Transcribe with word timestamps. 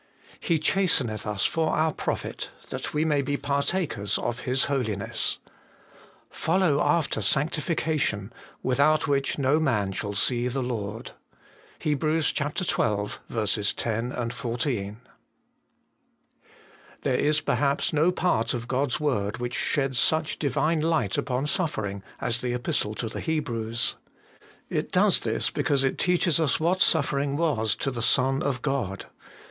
'He 0.49 0.57
chasteneth 0.57 1.27
us 1.27 1.45
for 1.45 1.73
our 1.73 1.93
profit, 1.93 2.49
that 2.69 2.91
we 2.91 3.05
may 3.05 3.21
be 3.21 3.37
partakers 3.37 4.17
of 4.17 4.39
His 4.49 4.65
holiness. 4.65 5.37
Follow 6.31 6.81
after 6.81 7.19
sanctif 7.21 7.77
'cation, 7.77 8.33
without 8.63 9.07
which 9.07 9.37
no 9.37 9.59
man 9.59 9.91
shall 9.91 10.15
see 10.15 10.47
the 10.47 10.63
Lord.' 10.63 11.11
HEB. 11.81 12.01
xii. 12.01 12.49
10, 12.65 14.29
14. 14.31 14.97
THERE 17.03 17.15
is 17.15 17.41
perhaps 17.41 17.93
no 17.93 18.11
part 18.11 18.53
of 18.55 18.67
God's 18.67 18.99
word 18.99 19.37
which 19.37 19.53
sheds 19.55 19.99
such 19.99 20.39
Divine 20.39 20.79
light 20.81 21.15
upon 21.19 21.45
suffering 21.45 22.01
as 22.19 22.41
the 22.41 22.55
Epistle 22.55 22.95
to 22.95 23.07
the 23.07 23.19
Hebrews. 23.19 23.97
It 24.67 24.91
does 24.91 25.19
this 25.19 25.51
because 25.51 25.83
it 25.83 25.99
teaches 25.99 26.39
us 26.39 26.59
what 26.59 26.81
suffering 26.81 27.37
was 27.37 27.75
to 27.75 27.91
the 27.91 28.01
Son 28.01 28.41
of 28.41 28.63
God. 28.63 29.05